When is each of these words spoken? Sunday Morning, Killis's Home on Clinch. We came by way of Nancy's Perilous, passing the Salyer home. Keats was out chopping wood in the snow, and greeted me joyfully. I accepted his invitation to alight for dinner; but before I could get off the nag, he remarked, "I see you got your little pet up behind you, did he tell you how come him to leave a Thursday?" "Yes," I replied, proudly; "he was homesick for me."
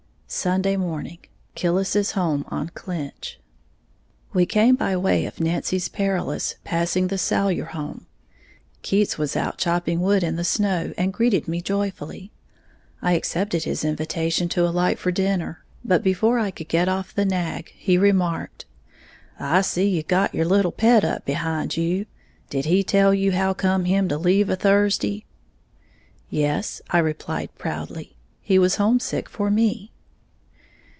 Sunday 0.33 0.77
Morning, 0.77 1.17
Killis's 1.55 2.11
Home 2.11 2.45
on 2.47 2.69
Clinch. 2.69 3.37
We 4.33 4.45
came 4.45 4.77
by 4.77 4.95
way 4.95 5.25
of 5.25 5.41
Nancy's 5.41 5.89
Perilous, 5.89 6.55
passing 6.63 7.07
the 7.07 7.17
Salyer 7.17 7.65
home. 7.65 8.05
Keats 8.81 9.17
was 9.17 9.35
out 9.35 9.57
chopping 9.57 9.99
wood 9.99 10.23
in 10.23 10.37
the 10.37 10.45
snow, 10.45 10.93
and 10.97 11.11
greeted 11.11 11.49
me 11.49 11.59
joyfully. 11.59 12.31
I 13.01 13.11
accepted 13.11 13.65
his 13.65 13.83
invitation 13.83 14.47
to 14.51 14.65
alight 14.65 14.99
for 14.99 15.11
dinner; 15.11 15.65
but 15.83 16.01
before 16.01 16.39
I 16.39 16.49
could 16.49 16.69
get 16.69 16.87
off 16.87 17.13
the 17.13 17.25
nag, 17.25 17.73
he 17.75 17.97
remarked, 17.97 18.63
"I 19.37 19.59
see 19.59 19.85
you 19.89 20.01
got 20.01 20.33
your 20.33 20.45
little 20.45 20.71
pet 20.71 21.03
up 21.03 21.25
behind 21.25 21.75
you, 21.75 22.05
did 22.49 22.63
he 22.63 22.83
tell 22.85 23.13
you 23.13 23.33
how 23.33 23.53
come 23.53 23.83
him 23.83 24.07
to 24.07 24.17
leave 24.17 24.49
a 24.49 24.55
Thursday?" 24.55 25.25
"Yes," 26.29 26.81
I 26.89 26.99
replied, 26.99 27.49
proudly; 27.57 28.15
"he 28.41 28.57
was 28.57 28.75
homesick 28.77 29.27
for 29.27 29.49
me." 29.51 29.89